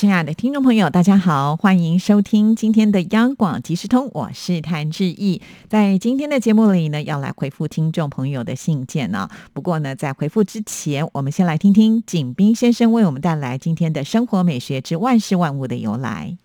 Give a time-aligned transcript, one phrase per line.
[0.00, 5.42] 亲爱的听众朋友，大家好，欢迎收听今天的央广即时通，我是谭志毅。
[5.68, 9.28] 在今天的节目里呢，要来回复听众朋友的信件呢。
[9.52, 16.38] 不过呢，在回复之前，我们先来听听景斌先生为我们带来今天的生活美学之万事万物的由来。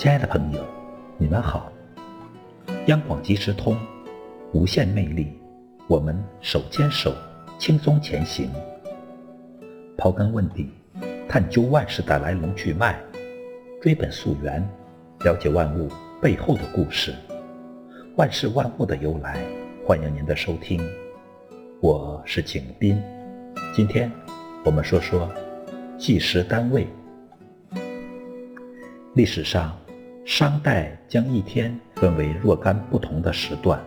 [0.00, 0.64] 亲爱的朋友，
[1.18, 1.70] 你们好！
[2.86, 3.76] 央广即时通，
[4.50, 5.38] 无限魅力，
[5.88, 7.14] 我们手牵手，
[7.58, 8.50] 轻松前行。
[9.98, 10.70] 刨根问底，
[11.28, 12.98] 探究万事的来龙去脉，
[13.82, 14.66] 追本溯源，
[15.22, 15.86] 了解万物
[16.18, 17.14] 背后的故事，
[18.16, 19.44] 万事万物的由来。
[19.86, 20.80] 欢迎您的收听，
[21.82, 22.98] 我是景斌。
[23.74, 24.10] 今天
[24.64, 25.30] 我们说说
[25.98, 26.88] 计时单位。
[29.12, 29.76] 历史上。
[30.24, 33.80] 商代将一天分为若干不同的时段，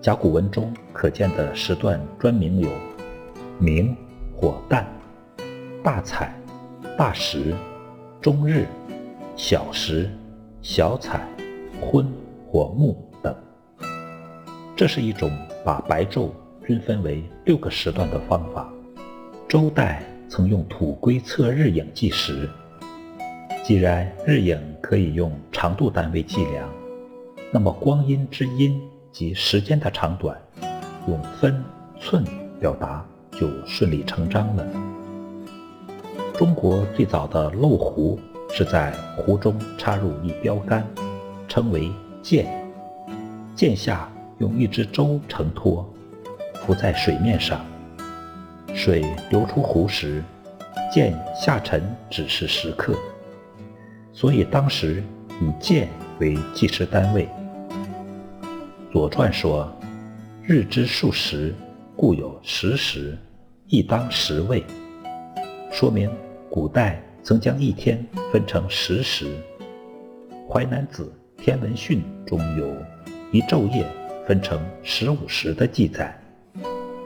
[0.00, 2.68] 甲骨文中可见的时段专名有：
[3.58, 3.94] 明、
[4.34, 4.84] 火旦、
[5.82, 6.34] 大采、
[6.96, 7.54] 大时、
[8.20, 8.66] 中日、
[9.36, 10.10] 小时、
[10.60, 11.28] 小采、
[11.80, 12.10] 昏、
[12.46, 13.34] 火木等。
[14.74, 15.30] 这是一种
[15.64, 16.30] 把白昼
[16.66, 18.68] 均分为六个时段的方法。
[19.46, 22.48] 周代曾用土圭测日影计时。
[23.68, 26.66] 既然日影可以用长度单位计量，
[27.50, 28.80] 那么光阴之阴
[29.12, 30.34] 及时间的长短，
[31.06, 31.62] 用分
[32.00, 32.24] 寸
[32.58, 34.66] 表达就顺理成章了。
[36.32, 40.82] 中国最早的漏壶是在壶中插入一标杆，
[41.46, 41.92] 称为
[42.22, 42.46] 箭，
[43.54, 45.86] 箭下用一只舟承托，
[46.54, 47.62] 浮在水面上，
[48.72, 50.24] 水流出壶时，
[50.90, 52.94] 箭下沉只是时刻。
[54.20, 55.00] 所以当时
[55.40, 57.28] 以箭为计时单位。
[58.92, 59.72] 《左传》说
[60.42, 61.54] ：“日之数十，
[61.94, 63.16] 故有十时，
[63.68, 64.64] 亦当十位。”
[65.70, 66.10] 说明
[66.50, 69.26] 古代曾将一天分成十时。
[70.52, 72.66] 《淮南子·天文训》中有
[73.30, 73.86] 一昼夜
[74.26, 76.20] 分成十五时的记载，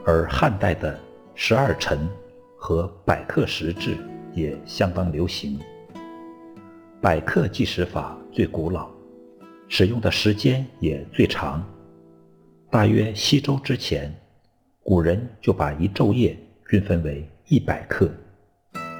[0.03, 0.99] 而汉代的
[1.35, 2.09] 十二辰
[2.57, 3.97] 和百刻时制
[4.33, 5.59] 也相当流行。
[7.03, 8.87] 百刻计时法最古老，
[9.67, 11.61] 使用的时间也最长。
[12.71, 14.09] 大约西周之前，
[14.81, 16.33] 古人就把一昼夜
[16.69, 18.09] 均分为一百刻，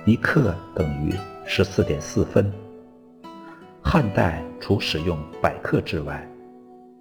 [0.06, 1.14] 一刻等于
[1.46, 2.52] 十四点四分。
[3.82, 6.30] 汉代除使用百刻之外，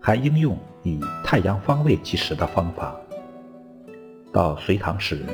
[0.00, 2.96] 还应用以太阳方位计时的方法。
[4.32, 5.26] 到隋唐时，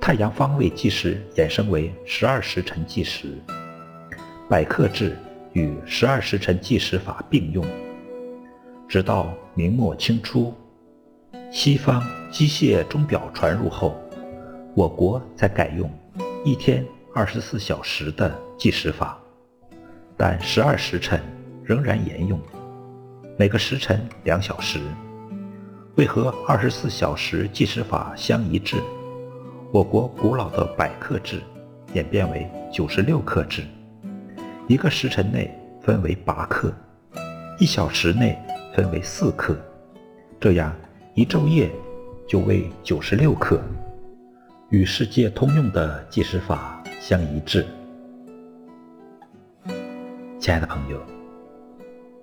[0.00, 3.34] 太阳方位计时衍生为十二时辰计时。
[4.46, 5.16] 百刻制
[5.54, 7.64] 与十二时辰计时法并用，
[8.86, 10.52] 直到明末清初，
[11.50, 13.96] 西方机械钟表传入后，
[14.74, 15.90] 我国才改用
[16.44, 16.84] 一天
[17.14, 19.18] 二十四小时的计时法，
[20.14, 21.18] 但十二时辰
[21.62, 22.38] 仍然沿用，
[23.38, 24.78] 每个时辰两小时。
[25.94, 28.76] 为和二十四小时计时法相一致，
[29.72, 31.40] 我国古老的百刻制
[31.94, 33.62] 演变为九十六刻制。
[34.66, 36.72] 一个时辰内分为八克，
[37.58, 38.38] 一小时内
[38.74, 39.54] 分为四克，
[40.40, 40.74] 这样
[41.12, 41.70] 一昼夜
[42.26, 43.60] 就为九十六克，
[44.70, 47.66] 与世界通用的计时法相一致。
[50.40, 50.98] 亲爱的朋友，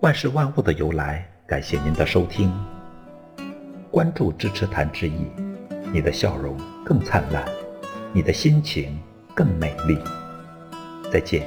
[0.02, 2.52] 万事万物的由来，感谢您的收听，
[3.92, 5.28] 关注支持谭志毅，
[5.94, 7.46] 你的笑容更灿烂，
[8.12, 9.00] 你的心情
[9.36, 9.96] 更美丽。
[11.12, 11.46] 再见。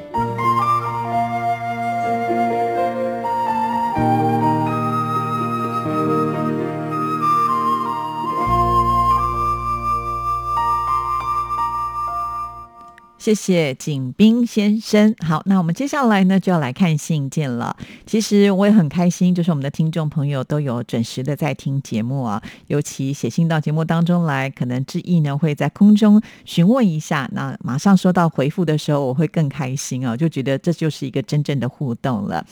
[13.25, 15.15] 谢谢景斌先生。
[15.27, 17.75] 好，那我们接下来呢就要来看信件了。
[18.05, 32.45] 其实我也很开心，就是我们的听众朋友都有准时的在听节目啊，尤其写信到节目当中来，可能志毅呢会在空中询问一下，那马上收到回复的时候，我会更开心啊，就觉得这就是一个真正的互动了。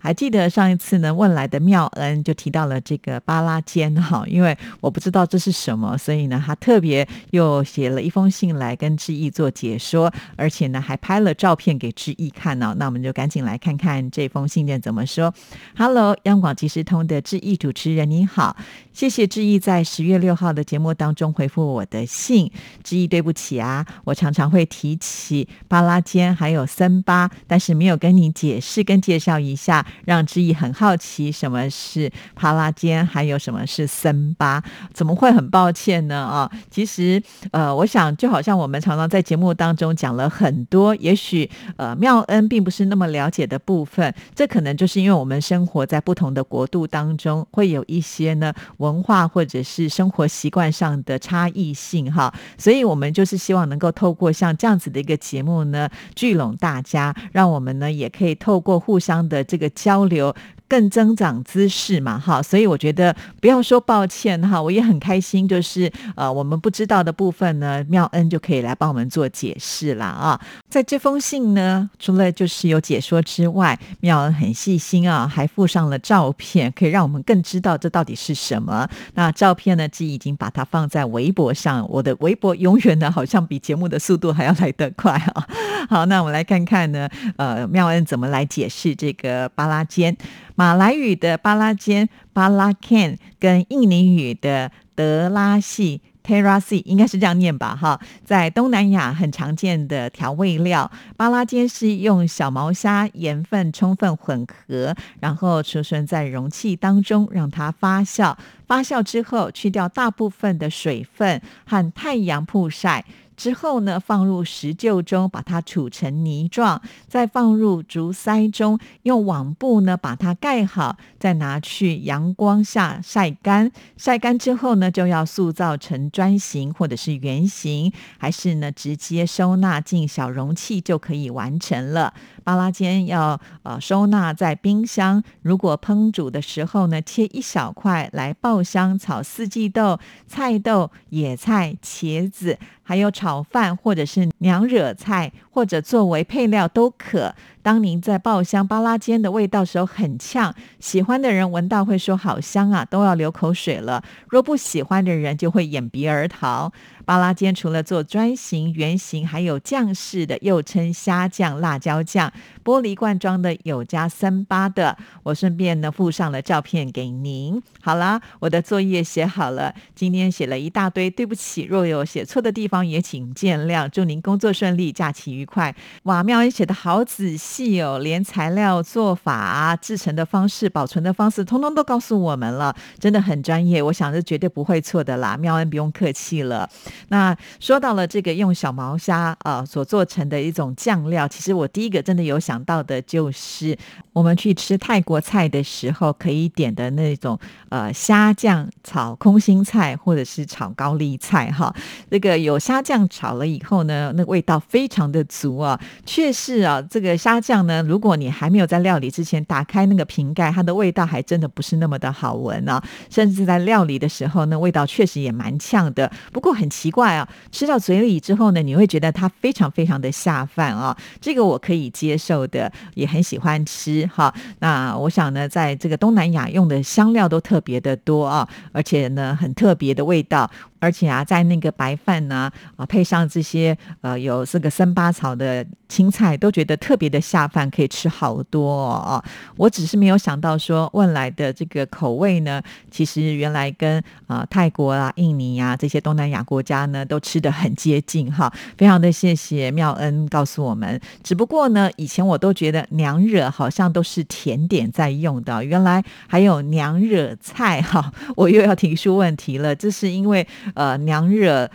[0.00, 12.74] 还记得上一次呢问来的妙恩就提到了这个巴拉尖哈，因为我不知道这是什么，所以呢他特别又写了一封信来跟志毅做解说，而且呢还拍了照片给志毅看呢。
[12.78, 15.32] 那我们就赶紧来看看这封信件怎么说。
[15.76, 18.56] Hello，央广即时通的志毅主持人你好，
[18.92, 22.50] 谢谢志毅在十月六号的节目当中回复我的信。
[22.82, 34.62] 志毅对不起啊，我常常会提起巴拉坚还有森巴，但是没有跟你解释跟介绍一下，让志毅很好奇什么是巴拉坚，还有什么是森巴，
[34.92, 36.16] 怎么会很抱歉呢？
[36.16, 60.34] 啊，其实呃，我想就好像我们常常在节目当中讲了很多，也许呃妙恩并不是那么了解的部分，这可能就是因为我们生活在不同的国度当中，会有一些呢文化或者是生活习惯上的差异性哈，所以我们就是希望能够透过像这样子的一个节目呢，聚拢大家，让我们呢也可以透过互相的这个交流。
[60.74, 70.40] 更增长姿势嘛，哈，所以我觉得不要说抱歉哈，我也很开心，就是呃，我们不知道的部分呢，妙恩就可以来帮我们做解释了啊。
[70.68, 78.88] 在这封信呢，除了就是有解说之外，妙恩很细心啊，还附上了照片，可以让我们更知道这到底是什么。
[79.14, 85.46] 那照片呢，既已经把它放在微博上，我的微博永远呢，好像比节目的速度还要来得快啊。
[85.88, 90.16] 好，那我们来看看呢，呃，妙恩怎么来解释这个巴拉尖。
[90.54, 97.76] 马来语的巴拉坚巴拉 can 跟印尼语的德拉系 terasi 应该是这样念吧？
[97.76, 108.34] 哈，在东南亚很常见的调味料，巴拉坚是用小毛虾盐分充分混合，然后储存在容器当中，让它发酵。
[108.66, 113.04] 发酵之后，去掉大部分的水分和太阳曝晒。
[113.36, 123.70] 之后呢，放入石臼中，把它杵成泥状，再放入竹筛中，用网布呢把它盖好，再拿去阳光下晒干。
[123.96, 132.14] 晒干之后呢，就要塑造成砖形或者是圆形，还是呢直接收纳进小容器就可以完成了。
[132.42, 142.58] 巴拉尖要呃收纳在冰箱，如果烹煮的时候呢，切一小块来爆香炒四季豆、菜豆、野菜、茄子。
[142.84, 147.34] 还有炒饭，或者是娘惹菜，或者作为配料都可。
[147.64, 154.04] 当您在爆香巴拉煎的味道时候很呛，喜欢的人闻到会说好香啊，都要流口水了。
[154.28, 156.70] 若不喜欢的人就会掩鼻而逃。
[157.06, 162.30] 巴拉煎除了做砖形、圆形，还有酱式的，又称虾酱、辣椒酱。
[162.62, 167.62] 玻璃罐装的有加三八的，我顺便呢附上了照片给您。
[167.80, 173.88] 好啦，我的作业写好了，今天写了一大堆，对不起，若有写错的地方也请见谅。
[173.88, 175.74] 祝您工作顺利，假期愉快。
[176.04, 183.80] 哇，妙恩写的好仔细哦，连材料、做法、制成的方式、保存的方式，通通都告诉我们了，真的很专业。
[183.80, 186.68] 我想是绝对不会错的啦，妙恩不用客气了。
[187.08, 192.64] 那说到了这个用小毛虾啊所做成的一种酱料，其实我第一个真的有想。
[192.64, 193.76] 到的就是
[194.14, 201.74] 我们去吃泰国菜的时候可以点的那种呃虾酱炒空心菜或者是炒高丽菜哈，
[202.10, 205.78] 这个有虾酱炒了以后呢，那味道非常的足啊。
[206.06, 212.82] 确实啊，这个虾酱呢，如果你还没有在料理之前打开那个瓶盖，它的味道还真的不是那么的好闻啊。
[213.10, 216.10] 甚至在料理的时候呢，味道确实也蛮呛的。
[216.32, 220.96] 不过很奇怪啊，吃到嘴里之后呢，你会觉得它非常非常的下饭啊。
[221.20, 222.44] 这个我可以接受。
[222.54, 230.48] 的也很喜欢吃哈，那我想呢，在这个东南亚用的香料都特别的多啊，而且呢，很特别的味道。
[230.84, 239.24] 而且啊，在那个白饭呢啊，配上这些呃有这个生巴草的青菜，都觉得特别的下饭，可以吃好多哦。
[239.56, 248.52] 我只是没有想到说，问来的这个口味呢，其实原来跟啊泰国啊、印尼啊这些东南亚国家呢，都吃的很接近哈。
[248.76, 251.00] 非常的谢谢妙恩告诉我们。
[251.22, 258.12] 只不过呢，以前我都觉得娘惹好像都是甜点在用的，原来还有娘惹菜哈。
[258.36, 260.46] 我又要提出问题了，这是因为。
[260.74, 261.70] 呃，娘惹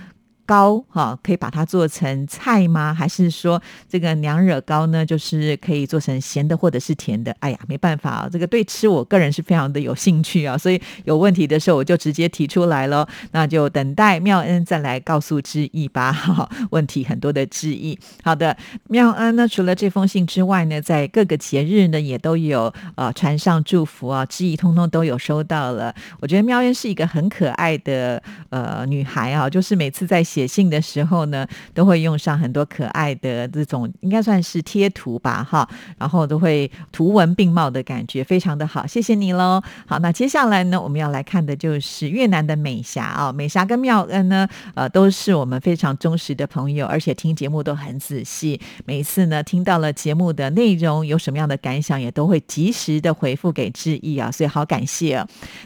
[0.49, 2.91] 糕哈，可以把它做成菜吗？
[2.91, 7.31] 还是说这个娘惹糕呢，就是可以做成咸的或者是甜的？
[7.39, 16.11] 哎呀，没办法啊，这个对吃我个人是非常的有兴趣啊，所以有问题的时候我就直接提出来了，那就等待妙恩再来告诉志毅吧。
[16.11, 17.99] 哈， 问题很多的志毅。
[18.23, 25.93] 好的，妙恩呢，除了这封信之外呢，在各个节日呢也都有呃传上祝福啊，志毅通通都有收到了。
[26.19, 30.38] 我觉得妙恩是一个很可爱的呃女孩啊，就是每次在写。
[30.39, 35.67] 写信的时候呢，都会用上很多可爱的这种，应该算是贴图吧，哈，
[35.97, 39.61] 然后都会图文并茂的感觉，非常的好，谢谢你喽。
[39.85, 55.21] 好，那接下来呢，我们要来看的就是越南的美霞啊，美霞跟妙恩呢，呃，都是我们非常忠实的朋友，而且听节目都很仔细，每一次呢听到了节目的内容有什么样的感想，也都会及时的回复给志毅啊，所以好感谢。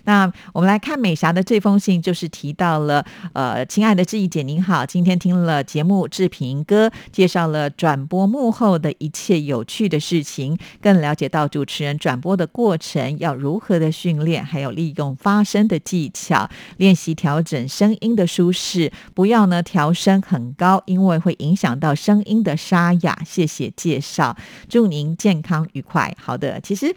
[0.05, 4.62] 那我们来看美霞的这封信，就是提到了，呃，亲爱的志毅姐您。
[4.63, 23.19] 好，今天听了节目志平哥介绍了转播幕后的一切有趣的事情，更了解到主持人转播的过程要如何的训练，还有利用发声的技巧，练习调整声音的舒适，不要呢调声很高，因为会影响到声音的沙哑。
[23.25, 24.37] 谢谢介绍，
[24.69, 26.15] 祝您健康愉快。
[26.17, 26.95] 好的，其实。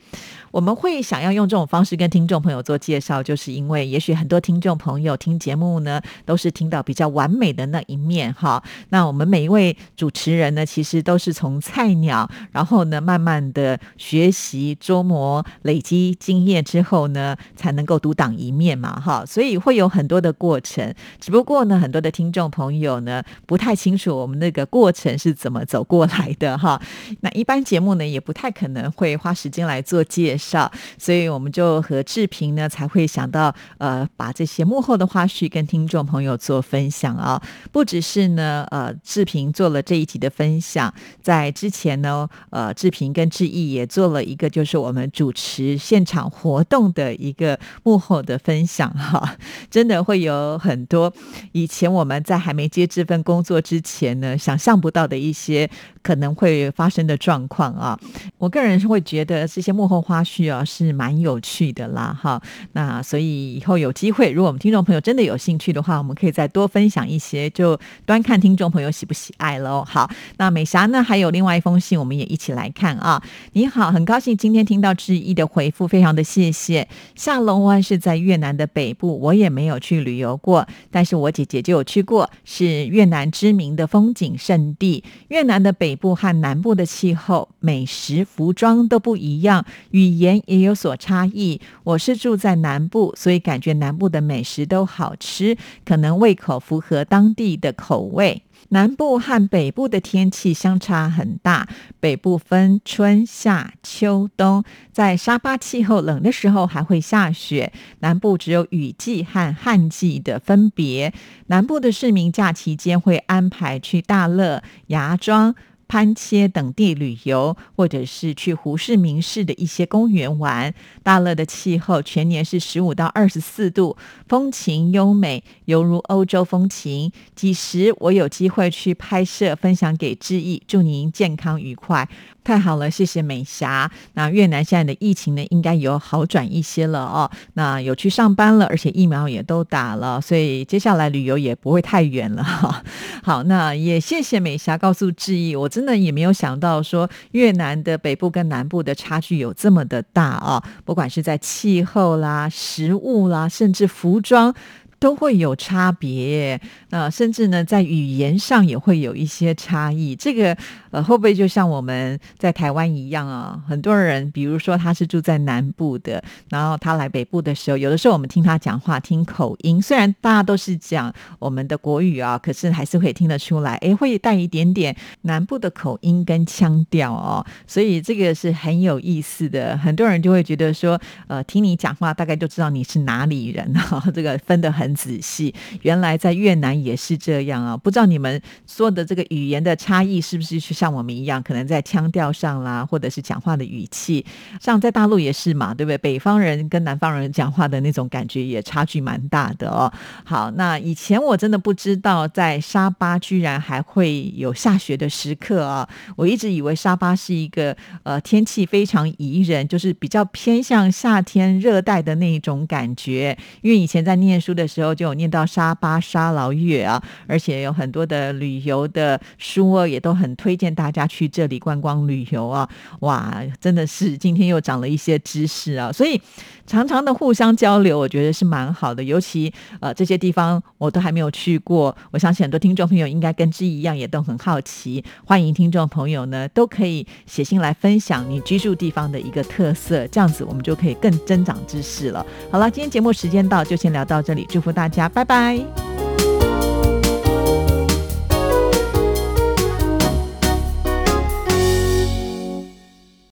[0.53, 8.63] 我们会想要用这种方式跟听众朋友做介绍，就是因为也许很多听众朋友听节目呢，都是听到比较完美的那一面哈。
[8.91, 19.25] 那我们每一位主持人呢，其实都是从菜鸟，然后呢，慢慢的学习、琢磨、累积经验之后呢，才能够独当一面嘛哈。
[19.27, 26.81] 所以会有很多的过程，只不过呢，很多的听众朋友呢，不太清楚我们那个过程是怎么走过来的哈。
[27.21, 30.71] 那一般节目呢，也不太可能会花时间来做介绍。
[30.99, 37.41] 所以我们就和志平呢才会想到，呃，把这些幕后的花絮跟听众朋友做分享啊。
[37.73, 49.37] 不只是呢，呃，志平做了这一集的分享，在之前呢，呃，志平跟志毅也做了一个，就是我们主持现场活动的一个幕后的分享哈。
[49.71, 51.13] 真的会有很多
[51.53, 55.69] 以前我们在还没接这份工作之前呢，想象不到的一些
[56.03, 57.99] 可能会发生的状况啊。
[58.39, 60.47] 我个人是会觉得这些幕后花絮。
[60.47, 62.41] 啊是蛮有趣的啦，哈，
[62.73, 69.85] 那所以以后有机会，如果我们听众朋友真的有兴趣的话，我们可以再多分享一些，就端看听众朋友喜不喜爱喽。
[69.85, 73.23] 好，那美霞呢，还有另外一封信，我们也一起来看啊。
[73.53, 76.87] 你好，很高兴今天听到志毅的回复，非常的谢谢。
[77.15, 85.03] 下龙湾是在越南的北部，我也没有去旅游过，但是我姐姐就有去过，是越南知名的风景胜地。
[85.29, 90.37] 越南的北部和南部的气候、美食、服装都不一样，语言。
[90.47, 91.61] 也有所差异。
[91.83, 98.43] 我是住在南部，所以感觉南部的美食都好吃，可能胃口符合当地的口味。
[98.69, 101.67] 南部和北部的天气相差很大，
[101.99, 111.15] 北部分春夏秋冬，在沙巴气候冷的时候还会下雪，南部只有雨季和旱季的分别。
[111.47, 115.55] 南部的市民假期间会安排去大乐、芽庄。
[115.89, 120.75] 潘切等地旅游，或者是去胡氏名士的一些公园玩。
[121.03, 123.97] 大乐的气候全年是十五到二十四度，
[124.29, 127.13] 风情优美，犹如欧洲风情。
[127.35, 132.09] 几时我有机会去拍摄，分享给志毅，祝您健康愉快。
[132.47, 133.91] 太好了，谢谢美霞。
[134.15, 137.29] 那越南现在的疫情呢，应该有好转一些了哦。
[137.55, 142.85] 那有去上班了，而且疫苗也都打了，所以接下来旅游也不会太远了哈。
[143.25, 154.55] 好，那也谢谢美霞告诉志毅，我真的也没有想到说越南的北部跟南部的差距有这么的大啊，不管是在气候啦、食物啦，甚至服装。
[154.99, 160.17] 都会有差别，那甚至呢，在语言上也会有一些差异。
[160.17, 160.57] 这个
[160.97, 163.63] 呃，会不会就像我们在台湾一样啊？
[163.69, 177.47] 很多人，比如说他是住在南部的，然后他来北部的时候，有的时候我们听他讲话，听口音，虽然大家都是讲我们的国语啊，可是还是会听得出来，哎，会带一点点南部的口音跟腔调哦。
[177.67, 179.77] 所以这个是很有意思的。
[179.77, 184.03] 很多人就会觉得说，呃，听你讲话，大概就知道你是哪里人哈。
[184.13, 184.97] 这个分得很。
[184.97, 187.77] 仔细，原来在越南也是这样啊！
[187.77, 194.25] 不知道你们说的这个语言的差异是不是像像我们一样，可能在腔调上啦，或者是讲话的语气，
[194.61, 195.99] 像在大陆也是嘛，对不对？
[195.99, 199.93] 北方人跟南方人讲话的那种感觉也差距蛮大的哦。
[200.25, 205.89] 好，那以前我真的不知道在沙巴居然还会有下雪的时刻啊！
[206.15, 213.37] 我一直以为沙巴是一个呃天气非常宜人，就是比较偏向夏天热带的那一种感觉。
[213.63, 222.69] 因为以前在念书的时候就有念到沙巴沙劳越啊，而且有很多的旅游的书，也都很推荐大家去这里观光旅游啊。
[223.01, 225.91] 哇，真的是今天又长了一些知识啊！
[225.91, 226.21] 所以
[226.67, 229.03] 常常的互相交流，我觉得是蛮好的。
[229.03, 235.03] 尤其呃这些地方我都还没有去过，我相信很多听众朋友应该跟之一样，也都很好奇。
[235.25, 242.25] 欢迎听众朋友呢都可以写信来分享你居住地方的一个特色，这样子我们就可以更增长知识了。
[242.53, 246.06] 好了，今天节目时间到，就先聊到这里，祝福大家，拜拜。